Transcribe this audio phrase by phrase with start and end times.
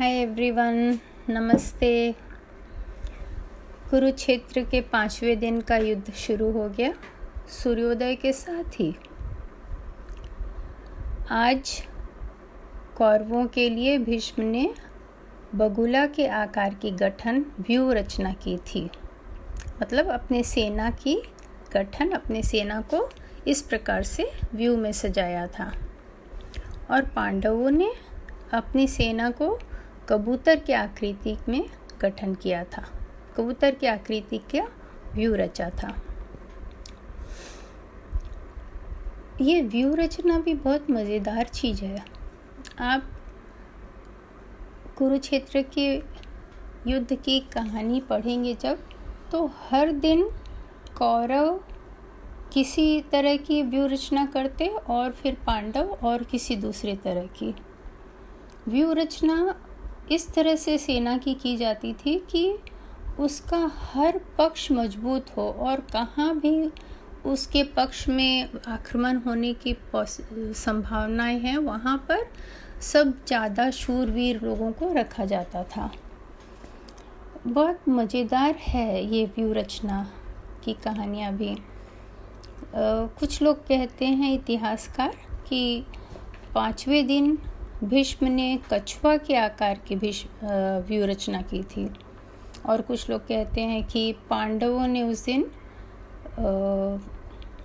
[0.00, 0.98] Hi everyone
[1.30, 2.14] नमस्ते।
[3.90, 6.94] कुरुक्षेत्र के पाँचवें दिन का युद्ध शुरू हो गया।
[7.48, 8.96] सूर्योदय के साथ ही।
[11.30, 11.82] आज
[12.96, 14.74] कौरवों के लिए भीष्म ने
[15.54, 18.90] बगुला के आकार की गठन व्यू रचना की थी।
[19.82, 21.22] मतलब अपने सेना की
[21.72, 23.10] गठन, अपने सेना को
[23.48, 25.72] इस प्रकार से व्यू में सजाया था।
[26.90, 27.92] और पांडवों ने
[28.52, 29.58] अपनी सेना को
[30.08, 31.64] कबूतर के आकृति में
[32.00, 32.84] गठन किया था।
[33.36, 34.66] कबूतर की आकृति का
[35.14, 35.94] व्यू रचा था।
[39.40, 42.04] ये व्यू रचना भी बहुत मज़ेदार चीज़ है।
[42.80, 43.08] आप
[44.98, 45.94] कुरुक्षेत्र के
[46.90, 48.78] युद्ध की कहानी पढ़ेंगे जब
[49.32, 50.28] तो हर दिन
[50.98, 51.54] कौरव
[52.52, 57.54] किसी तरह की व्यू रचना करते और फिर पांडव और किसी दूसरे तरह की।
[58.68, 59.54] व्यू रचना
[60.12, 62.58] इस तरह से सेना की की जाती थी कि
[63.20, 63.58] उसका
[63.92, 66.70] हर पक्ष मज़बूत हो और कहाँ भी
[67.26, 72.26] उसके पक्ष में आक्रमण होने की संभावनाएँ हैं वहाँ पर
[72.82, 75.90] सब ज़्यादा शूरवीर लोगों को रखा जाता था।
[77.46, 80.06] बहुत मज़ेदार है ये व्यू रचना
[80.64, 81.56] की कहानियाँ भी। आ,
[83.18, 85.16] कुछ लोग कहते हैं इतिहासकार
[85.48, 85.84] कि
[86.54, 87.38] पाँचवें दिन
[87.84, 90.28] भीष्म ने कछुआ के आकार की भीष्म
[90.88, 91.88] व्यू रचना की थी।
[92.66, 95.44] और कुछ लोग कहते हैं कि पांडवों ने उस दिन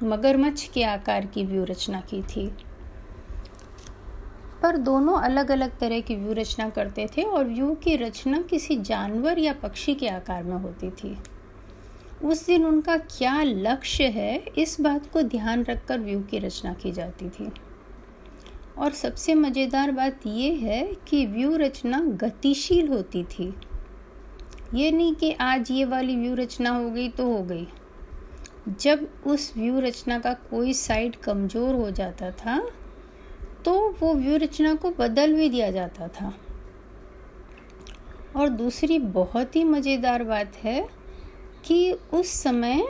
[0.03, 2.47] मगरमच्छ के आकार की व्यू रचना की थी।
[4.61, 8.75] पर दोनों अलग अलग तरह की व्यू रचना करते थे और व्यू की रचना किसी
[8.77, 11.17] जानवर या पक्षी के आकार में होती थी।
[12.23, 16.91] उस दिन उनका क्या लक्ष्य है, इस बात को ध्यान रखकर व्यू की रचना की
[16.91, 17.51] जाती थी।
[18.77, 23.53] और सबसे मज़ेदार बात ये है कि व्यू रचना गतिशील होती थी।
[24.73, 27.67] ये नहीं कि आज ये वाली व्यू रचना हो गई तो हो गई।
[28.81, 32.59] जब उस व्यू रचना का कोई साइड कमज़ोर हो जाता था
[33.65, 36.33] तो वो व्यू रचना को बदल भी दिया जाता था।
[38.35, 40.81] और दूसरी बहुत ही मज़ेदार बात है
[41.65, 42.83] कि उस समय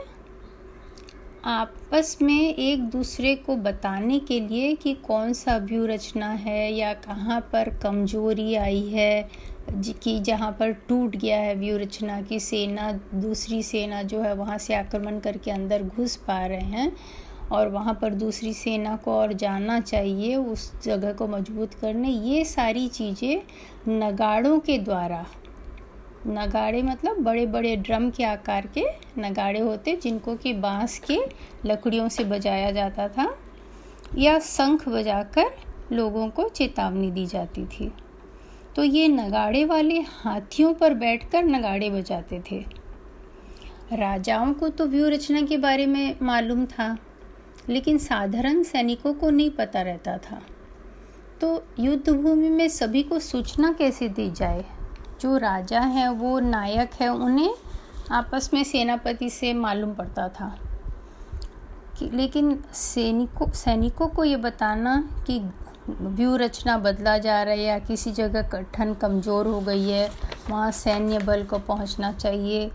[1.46, 6.94] आपस में एक दूसरे को बताने के लिए कि कौन सा व्यू रचना है या
[6.94, 9.30] कहाँ पर कमज़ोरी आई है
[10.04, 14.58] कि जहाँ पर टूट गया है व्यू रचना की सेना, दूसरी सेना जो है वहाँ
[14.58, 16.92] से आक्रमण करके अंदर घुस पा रहे हैं
[17.52, 22.46] और वहाँ पर दूसरी सेना को और जाना चाहिए, उस जगह को मज़बूत करने, ये
[22.46, 23.42] सारी चीज़ें
[23.90, 25.26] नगाड़ों के द्वारा
[26.28, 28.84] नगाड़े मतलब बड़े बड़े ड्रम के आकार के
[29.18, 31.20] नगाड़े होते, जिनको कि बाँस के
[31.66, 33.38] लकड़ियों से बजाया जाता था
[34.18, 35.52] या शंख बजाकर
[35.92, 37.92] लोगों को चेतावनी दी जाती थी।
[38.76, 42.66] तो ये नगाड़े वाले हाथियों पर बैठकर नगाड़े बजाते थे।
[43.94, 46.98] राजाओं को तो व्यू रचना के बारे में मालूम था,
[47.70, 50.42] लेकिन साधारण सैनिकों को नहीं पता रहता था।
[51.42, 54.66] तो युद्ध भूमि में सभी को सूचना कैसे दी जाए?
[55.22, 57.56] जो राजा हैं, वो नायक है, उन्हें
[58.12, 60.60] आपस में सेनापति से मालूम पड़ता था।
[62.00, 65.42] कि लेकिन सैनिकों सैनिकों को ये बताना कि
[65.90, 70.12] व्यू रचना बदला जा रहा है या किसी जगह गठन कमज़ोर हो गई है,
[70.50, 72.72] वहाँ सैन्य बल को पहुँचना चाहिए।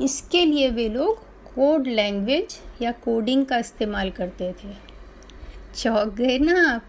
[0.00, 1.18] इसके लिए वे लोग
[1.54, 4.74] कोड लैंग्वेज या कोडिंग का इस्तेमाल करते थे।
[5.76, 6.82] चौक गए ना आप,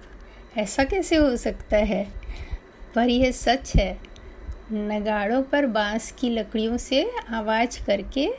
[0.58, 2.14] ऐसा कैसे हो सकता है?
[2.96, 4.06] पर यह सच है
[4.72, 8.30] नगाड़ों पर बाँस की लकड़ियों से आवाज़ करके,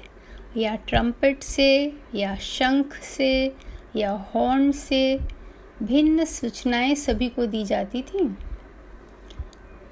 [0.56, 3.54] या ट्रम्पेट से, या शंख से,
[3.96, 5.18] या हॉर्न से
[5.82, 8.28] भिन्न सूचनाएँ सभी को दी जाती थी।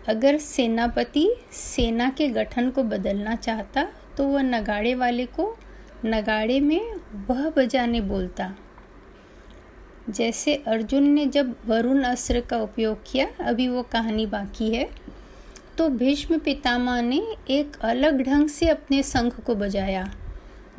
[0.08, 3.86] अगर सेनापति सेना के गठन को बदलना चाहता
[4.16, 5.56] तो वह नगाड़े वाले को
[6.04, 6.94] नगाड़े में
[7.28, 8.54] वह बजाने बोलता।
[10.10, 14.88] जैसे अर्जुन ने जब वरुण अस्त्र का उपयोग किया, अभी वो कहानी बाकी है।
[15.78, 17.20] तो भीष्म पितामह ने
[17.50, 20.08] एक अलग ढंग से अपने शंख को बजाया,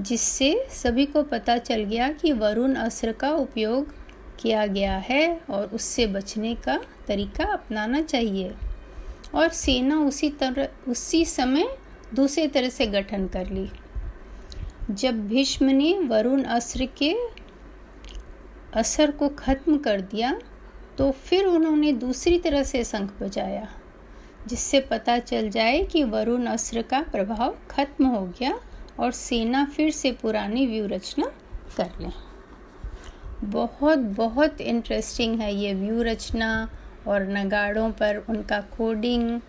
[0.02, 3.94] जिससे सभी को पता चल गया कि वरुण अस्त्र का उपयोग
[4.40, 8.54] किया गया है और उससे बचने का तरीका अपनाना चाहिए।
[9.36, 11.68] और सेना उसी तरह, उसी समय
[12.14, 13.70] दूसरे तरह से गठन कर ली।
[14.92, 17.16] जब भीष्म ने वरुण अस्त्र के
[18.74, 20.40] असर को ख़त्म कर दिया
[20.98, 23.68] तो फिर उन्होंने दूसरी तरह से शंख बजाया।
[24.48, 28.60] जिससे पता चल जाए कि वरुण अस्त्र का प्रभाव खत्म हो गया
[29.00, 31.32] और सेना फिर से पुरानी व्यू रचना
[31.78, 32.12] कर लें।
[33.44, 36.70] बहुत बहुत इंटरेस्टिंग है ये व्यू रचना
[37.08, 39.40] और नगाड़ों पर उनका कोडिंग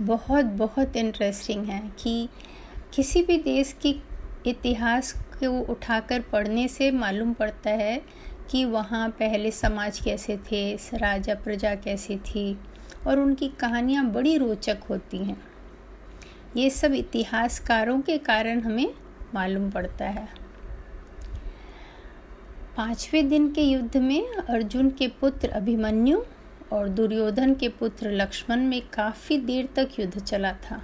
[0.00, 2.28] बहुत बहुत इंटरेस्टिंग है कि
[2.94, 4.02] किसी भी देश की
[4.46, 8.00] इतिहास को उठाकर पढ़ने से मालूम पड़ता है
[8.50, 12.58] कि वहाँ पहले समाज कैसे थे, राजा प्रजा कैसी थी।
[13.06, 15.36] और उनकी कहानियाँ बड़ी रोचक होती हैं।
[16.56, 18.92] ये सब इतिहासकारों के कारण हमें
[19.34, 20.28] मालूम पड़ता है।
[22.76, 26.22] पाँचवें दिन के युद्ध में अर्जुन के पुत्र अभिमन्यु
[26.72, 30.82] और दुर्योधन के पुत्र लक्ष्मण में काफ़ी देर तक युद्ध चला था।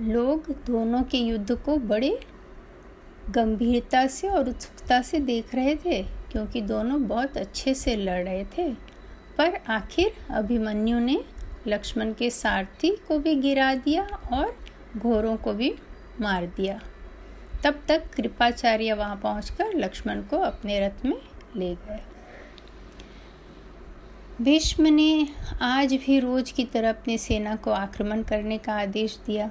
[0.00, 2.18] लोग दोनों के युद्ध को बड़े
[3.30, 8.44] गंभीरता से और उत्सुकता से देख रहे थे, क्योंकि दोनों बहुत अच्छे से लड़ रहे
[8.58, 8.68] थे।
[9.38, 11.24] पर आखिर अभिमन्यु ने
[11.66, 14.02] लक्ष्मण के सारथी को भी गिरा दिया
[14.32, 14.56] और
[14.96, 15.74] घोरों को भी
[16.20, 16.80] मार दिया।
[17.64, 21.16] तब तक कृपाचार्य वहाँ पहुंचकर लक्ष्मण को अपने रथ में
[21.56, 22.00] ले गए।
[24.42, 25.28] भीष्म ने
[25.60, 29.48] आज भी रोज की तरह अपनी सेना को आक्रमण करने का आदेश दिया।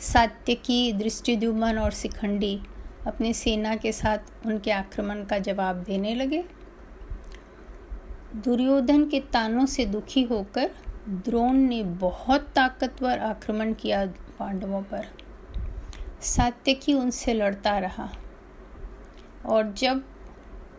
[0.00, 2.60] सात्यकी, दृष्टिद्युमन और शिखंडी
[3.06, 6.44] अपनी सेना के साथ उनके आक्रमण का जवाब देने लगे।
[8.36, 10.70] दुर्योधन के तानों से दुखी होकर
[11.08, 14.04] द्रोण ने बहुत ताकतवर आक्रमण किया
[14.38, 15.06] पांडवों पर।
[16.20, 18.08] सात्यकी उनसे लड़ता रहा
[19.46, 20.02] और जब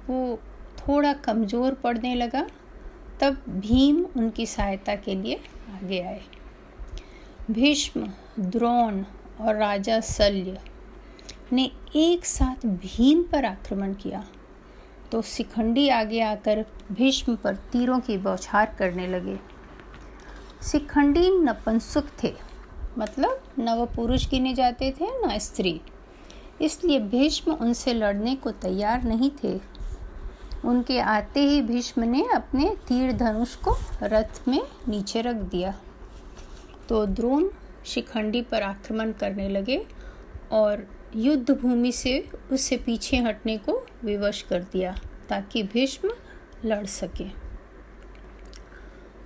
[0.09, 0.39] वो
[0.79, 2.47] थोड़ा कमज़ोर पड़ने लगा,
[3.21, 5.39] तब भीम उनकी सहायता के लिए
[5.73, 6.21] आगे आए।
[7.51, 8.07] भीष्म,
[8.39, 9.03] द्रोण
[9.41, 10.57] और राजा शल्य
[11.53, 14.23] ने एक साथ भीम पर आक्रमण किया।
[15.11, 19.37] तो शिखंडी आगे आकर भीष्म पर तीरों की बौछार करने लगे।
[20.63, 22.33] शिखंडी नपंसुक थे
[22.97, 25.81] मतलब नव पुरुष गिने जाते थे, न स्त्री।
[26.61, 29.59] इसलिए भीष्म उनसे लड़ने को तैयार नहीं थे।
[30.65, 35.73] उनके आते ही भीष्म ने अपने तीर धनुष को रथ में नीचे रख दिया।
[36.89, 37.49] तो द्रोण
[37.85, 39.85] शिखंडी पर आक्रमण करने लगे
[40.51, 42.19] और युद्ध भूमि से
[42.51, 43.73] उससे पीछे हटने को
[44.03, 44.95] विवश कर दिया,
[45.29, 46.11] ताकि भीष्म
[46.65, 47.25] लड़ सके।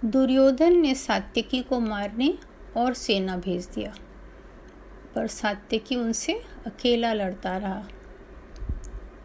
[0.06, 2.33] दुर्योधन ने सात्यकी को मारने
[2.77, 3.94] और सेना भेज दिया,
[5.15, 6.33] पर सात्यकी उनसे
[6.65, 7.83] अकेला लड़ता रहा।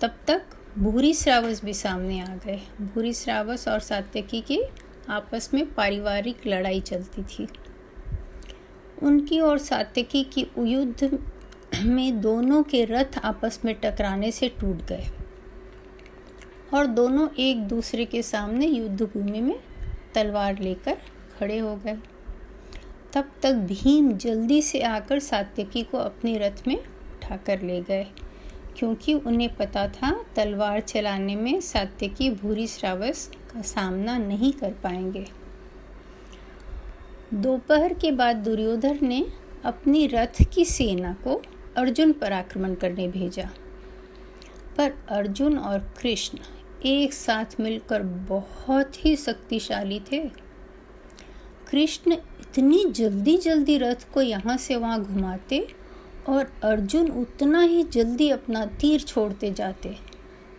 [0.01, 0.45] तब तक
[0.79, 4.61] भूरी श्रावस भी सामने आ गए। भूरी श्रावस और सात्यकी की
[5.09, 7.49] आपस में पारिवारिक लड़ाई चलती थी।
[9.03, 11.19] उनकी और सात्यकी की युद्ध
[11.81, 15.07] में दोनों के रथ आपस में टकराने से टूट गए
[16.75, 19.59] और दोनों एक दूसरे के सामने युद्ध भूमि में
[20.15, 20.97] तलवार लेकर
[21.39, 21.97] खड़े हो गए।
[23.13, 28.07] तब तक भीम जल्दी से आकर सात्यकी को अपने रथ में उठाकर ले गए,
[28.77, 35.27] क्योंकि उन्हें पता था तलवार चलाने में सात्यकी भूरी श्रावस का सामना नहीं कर पाएँगे।
[37.35, 39.25] दोपहर के बाद दुर्योधन ने
[39.65, 41.41] अपनी रथ की सेना को
[41.79, 43.49] अर्जुन पर आक्रमण करने भेजा।
[44.77, 46.39] पर अर्जुन और कृष्ण
[46.85, 50.19] एक साथ मिलकर बहुत ही शक्तिशाली थे।
[51.71, 55.69] कृष्ण इतनी जल्दी जल्दी रथ को यहाँ से वहाँ घुमाते
[56.29, 59.97] और अर्जुन उतना ही जल्दी अपना तीर छोड़ते जाते।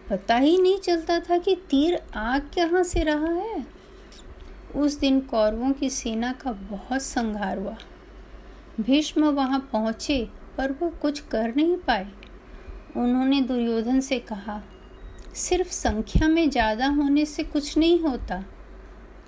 [0.09, 3.65] पता ही नहीं चलता था कि तीर आग कहाँ से रहा है।
[4.75, 7.77] उस दिन कौरवों की सेना का बहुत संहार हुआ।
[8.79, 10.27] भीष्म वहाँ पहुँचे
[10.59, 12.07] पर वो कुछ कर नहीं पाए।
[12.97, 14.61] उन्होंने दुर्योधन से कहा,
[15.35, 18.43] सिर्फ़ संख्या में ज़्यादा होने से कुछ नहीं होता।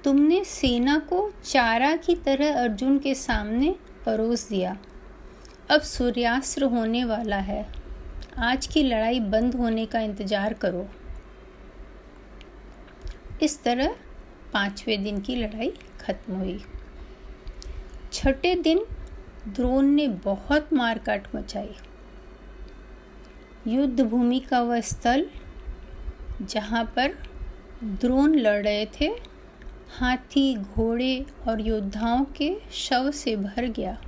[0.04, 4.78] तुमने सेना को चारा की तरह अर्जुन के सामने परोस दिया।
[5.72, 7.66] अब सूर्यास्त्र होने वाला है।
[8.40, 10.88] आज की लड़ाई बंद होने का इंतज़ार करो।
[13.44, 13.96] इस तरह
[14.54, 16.60] पाँचवें दिन की लड़ाई खत्म हुई।
[18.14, 18.86] छठे दिन
[19.48, 21.76] द्रोण ने बहुत मारकाट मचाई।
[23.68, 25.26] युद्ध भूमि का वह स्थल,
[26.42, 27.18] जहाँ पर
[27.84, 29.06] द्रोण लड़ रहे थे,
[29.98, 34.02] हाथी, घोड़े और योद्धाओं के शव से भर गया।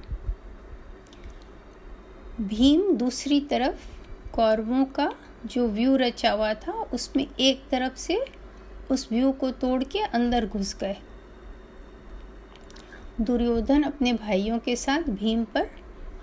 [2.42, 3.86] भीम दूसरी तरफ़
[4.32, 5.14] कौरवों का
[5.46, 8.26] जो व्यू रचा हुआ था, उसमें एक तरफ़ से
[8.92, 10.98] उस व्यू को तोड़ के अंदर घुस गए।
[13.22, 15.68] दुर्योधन अपने भाइयों के साथ भीम पर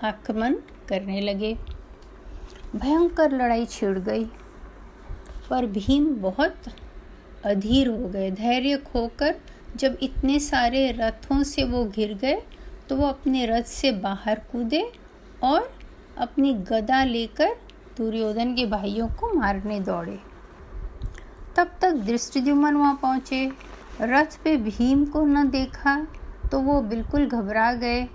[0.04, 0.54] आक्रमण
[0.88, 1.52] करने लगे।
[2.76, 4.24] भयंकर लड़ाई छिड़ गई,
[5.50, 6.68] पर भीम बहुत
[7.44, 9.34] अधीर हो गए। धैर्य खोकर
[9.76, 12.42] जब इतने सारे रथों से वो घिर गए
[12.88, 14.82] तो वो अपने रथ से बाहर कूदे
[15.42, 15.72] और
[16.18, 17.56] अपनी गदा लेकर
[17.96, 20.18] दुर्योधन के भाइयों को मारने दौड़े।
[21.56, 23.50] तब तक दृष्टिजुमन वहाँ पहुँचे।
[24.00, 25.96] रथ पे भीम को न देखा
[26.52, 28.06] तो वो बिल्कुल घबरा गए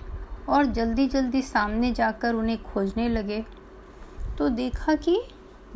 [0.49, 3.43] और जल्दी जल्दी सामने जाकर उन्हें खोजने लगे।
[4.37, 5.21] तो देखा कि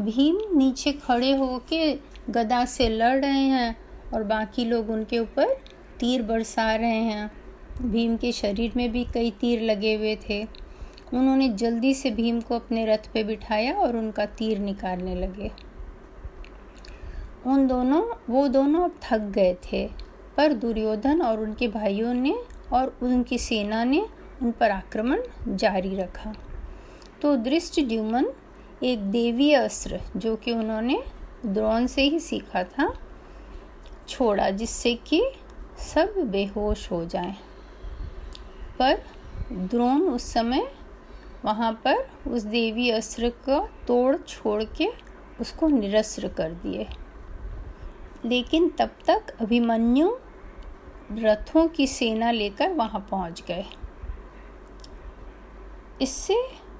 [0.02, 1.94] भीम नीचे खड़े होके
[2.30, 3.76] गदा से लड़ रहे हैं
[4.14, 5.56] और बाकी लोग उनके ऊपर
[6.00, 7.32] तीर बरसा रहे हैं।
[7.82, 10.44] भीम के शरीर में भी कई तीर लगे हुए थे।
[11.14, 15.52] उन्होंने जल्दी से भीम को अपने रथ पे बिठाया और उनका तीर निकालने लगे।
[17.46, 19.90] उन दोनों, वो दोनों अब थक गए थे,
[20.38, 22.36] पर दुर्योधन और उनके भाइयों ने
[22.74, 24.06] और उनकी सेना ने
[24.42, 26.36] उन पर आक्रमण जारी रखा।
[27.22, 28.28] तो दृष्ट ड्यूमन
[28.84, 31.04] एक देवीय अस्त्र जो कि उन्होंने
[31.46, 33.00] द्रोण से ही सीखा था,
[34.08, 35.32] छोड़ा जिससे कि
[35.80, 37.36] सब बेहोश हो जाए।
[38.80, 39.02] पर
[39.52, 40.72] द्रोण उस समय
[41.46, 41.96] वहाँ पर
[42.30, 44.88] उस देवी अस्त्र का तोड़ छोड़ के
[45.42, 46.88] उसको निरस्त्र कर दिए।
[48.26, 50.18] लेकिन तब तक अभिमन्यु
[51.12, 53.66] रथों की सेना लेकर वहाँ पहुँच गए।
[56.02, 56.36] इससे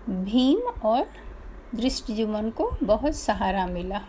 [0.10, 1.08] भीम और
[1.76, 4.02] दृष्टिजुमन को बहुत सहारा मिला।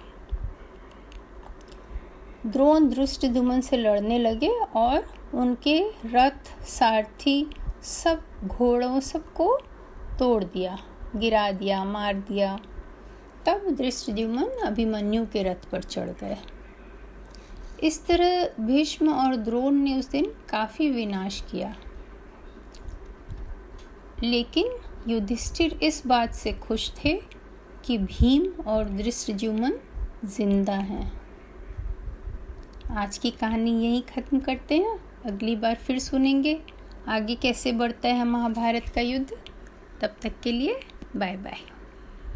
[2.47, 7.51] द्रोण दृष्टिदुमन से लड़ने लगे और उनके रथ, सारथी
[7.83, 9.59] सब घोड़ों सबको
[10.19, 10.79] तोड़ दिया,
[11.17, 12.59] गिरा दिया, मार दिया।
[13.47, 16.37] तब दृष्टिद्युमन अभिमन्यु के रथ पर चढ़ गए।
[17.83, 21.77] इस तरह भीष्म और द्रोण ने उस दिन काफ़ी विनाश किया।
[24.25, 24.73] लेकिन
[25.09, 27.23] युधिष्ठिर इस बात से खुश थे
[27.85, 29.73] कि भीम और दृष्टजुमन
[30.25, 31.21] ज़िंदा हैं।
[32.91, 36.63] आज की कहानी यहीं ख़त्म करते हैं। अगली बार फिर सुनेंगे।
[37.09, 39.31] आगे कैसे बढ़ता है महाभारत का युद्ध?
[40.01, 40.81] तब तक के लिए
[41.17, 41.80] बाय बाय